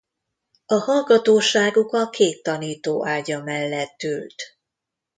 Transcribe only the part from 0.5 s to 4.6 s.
A hallgatóságuk a két tanító ágya mellett ült.